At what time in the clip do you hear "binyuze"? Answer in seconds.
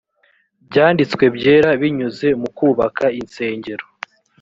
1.81-2.27